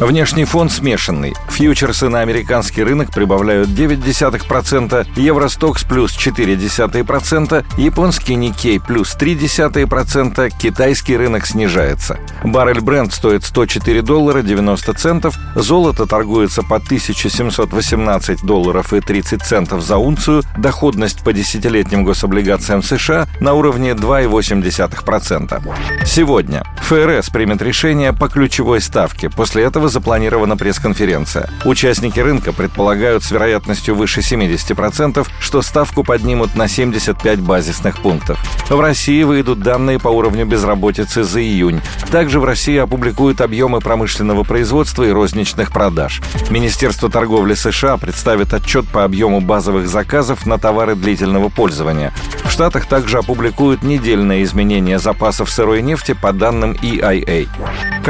[0.00, 1.34] Внешний фон смешанный.
[1.50, 11.46] Фьючерсы на американский рынок прибавляют 0,9%, Евростокс плюс 0,4%, японский Никей плюс 0,3%, китайский рынок
[11.46, 12.18] снижается.
[12.42, 19.82] Баррель бренд стоит 104 доллара 90 центов, золото торгуется по 1718 долларов и 30 центов
[19.82, 25.62] за унцию, доходность по десятилетним гособлигациям США на уровне 2,8%.
[26.06, 29.28] Сегодня ФРС примет решение по ключевой ставке.
[29.28, 31.50] После этого запланирована пресс-конференция.
[31.64, 38.38] Участники рынка предполагают с вероятностью выше 70%, что ставку поднимут на 75 базисных пунктов.
[38.70, 41.80] В России выйдут данные по уровню безработицы за июнь.
[42.10, 46.22] Также в России опубликуют объемы промышленного производства и розничных продаж.
[46.50, 52.12] Министерство торговли США представит отчет по объему базовых заказов на товары длительного пользования.
[52.44, 57.48] В Штатах также опубликуют недельное изменение запасов сырой нефти по данным EIA.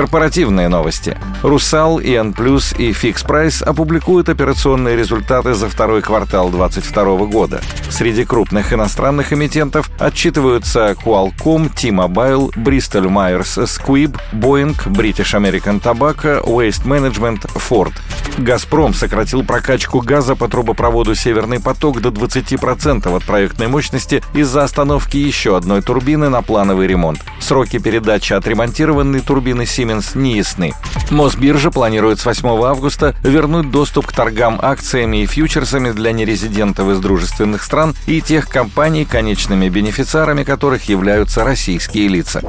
[0.01, 1.19] Корпоративные новости.
[1.43, 2.35] «Русал», «ИН+»
[2.79, 7.61] и «Фикс Прайс» опубликуют операционные результаты за второй квартал 2022 года.
[7.91, 16.87] Среди крупных иностранных эмитентов отчитываются Qualcomm, T-Mobile, Bristol Myers Squibb, Boeing, British American Tobacco, Waste
[16.87, 17.93] Management, Ford–
[18.39, 25.17] «Газпром» сократил прокачку газа по трубопроводу «Северный поток» до 20% от проектной мощности из-за остановки
[25.17, 27.21] еще одной турбины на плановый ремонт.
[27.51, 30.73] Сроки передачи отремонтированной турбины «Сименс» не ясны.
[31.11, 37.01] Мосбиржа планирует с 8 августа вернуть доступ к торгам акциями и фьючерсами для нерезидентов из
[37.01, 42.41] дружественных стран и тех компаний, конечными бенефициарами которых являются российские лица.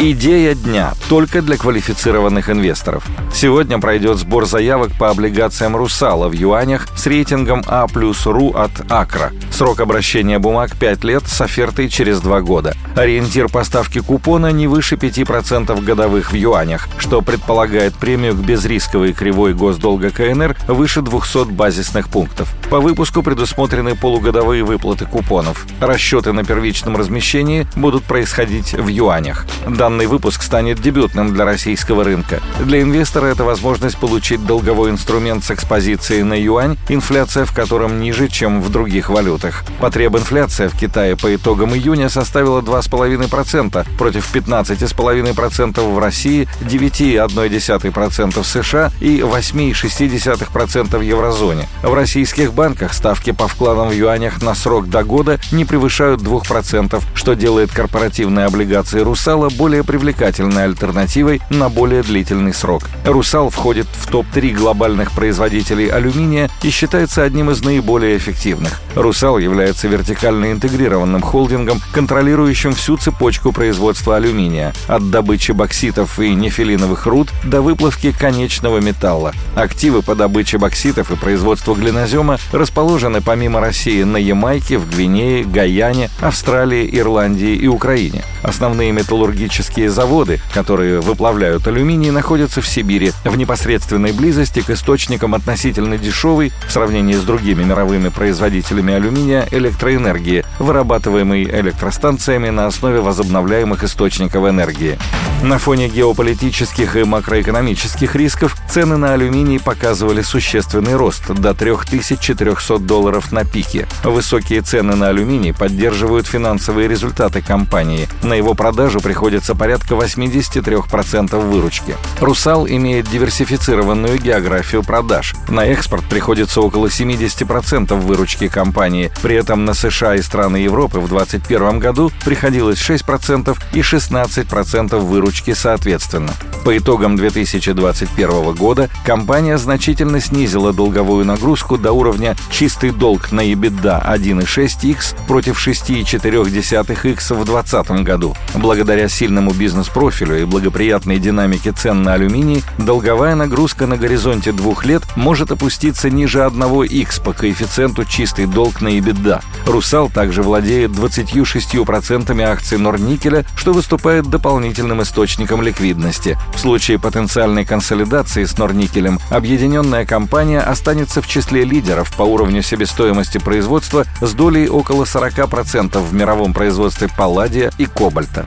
[0.00, 3.06] Идея дня только для квалифицированных инвесторов.
[3.32, 8.72] Сегодня пройдет сбор заявок по облигациям «Русала» в юанях с рейтингом А плюс РУ от
[8.90, 9.30] Акра.
[9.52, 12.74] Срок обращения бумаг 5 лет с офертой через 2 года.
[12.96, 19.54] Ориентир поставки купона не выше 5% годовых в юанях, что предполагает премию к безрисковой кривой
[19.54, 22.52] госдолга КНР выше 200 базисных пунктов.
[22.68, 25.66] По выпуску предусмотрены полугодовые выплаты купонов.
[25.80, 29.46] Расчеты на первичном размещении будут происходить в юанях.
[29.84, 32.40] Данный выпуск станет дебютным для российского рынка.
[32.58, 38.28] Для инвестора это возможность получить долговой инструмент с экспозицией на юань, инфляция в котором ниже,
[38.28, 39.62] чем в других валютах.
[39.80, 48.90] Потреб-инфляция в Китае по итогам июня составила 2,5% против 15,5% в России, 9,1% в США
[49.02, 51.68] и 8,6% в еврозоне.
[51.82, 57.02] В российских банках ставки по вкладам в юанях на срок до года не превышают 2%,
[57.14, 62.84] что делает корпоративные облигации «Русала» более более привлекательной альтернативой на более длительный срок.
[63.04, 68.80] «Русал» входит в топ-3 глобальных производителей алюминия и считается одним из наиболее эффективных.
[68.94, 77.06] «Русал» является вертикально интегрированным холдингом, контролирующим всю цепочку производства алюминия, от добычи бокситов и нефилиновых
[77.06, 79.32] руд до выплавки конечного металла.
[79.56, 86.10] Активы по добыче бокситов и производству глинозема расположены помимо России на Ямайке, в Гвинее, Гаяне,
[86.20, 88.22] Австралии, Ирландии и Украине.
[88.44, 95.34] Основные металлургические химические заводы, которые выплавляют алюминий, находятся в Сибири, в непосредственной близости к источникам
[95.34, 103.84] относительно дешевой, в сравнении с другими мировыми производителями алюминия, электроэнергии, вырабатываемой электростанциями на основе возобновляемых
[103.84, 104.98] источников энергии.
[105.42, 113.30] На фоне геополитических и макроэкономических рисков цены на алюминий показывали существенный рост до 3400 долларов
[113.30, 113.86] на пике.
[114.04, 118.08] Высокие цены на алюминий поддерживают финансовые результаты компании.
[118.22, 121.96] На его продажу приходится составляется порядка 83% выручки.
[122.20, 125.34] «Русал» имеет диверсифицированную географию продаж.
[125.48, 129.10] На экспорт приходится около 70% выручки компании.
[129.22, 135.54] При этом на США и страны Европы в 2021 году приходилось 6% и 16% выручки
[135.54, 136.32] соответственно.
[136.64, 144.02] По итогам 2021 года компания значительно снизила долговую нагрузку до уровня чистый долг на EBITDA
[144.16, 148.34] 1,6x против 6,4x в 2020 году.
[148.54, 154.84] Благодаря сильным стабильному бизнес-профилю и благоприятной динамике цен на алюминий, долговая нагрузка на горизонте двух
[154.84, 159.42] лет может опуститься ниже 1x по коэффициенту чистый долг на EBITDA.
[159.66, 166.38] «Русал» также владеет 26% акций Норникеля, что выступает дополнительным источником ликвидности.
[166.54, 173.38] В случае потенциальной консолидации с Норникелем объединенная компания останется в числе лидеров по уровню себестоимости
[173.38, 178.46] производства с долей около 40% в мировом производстве палладия и кобальта.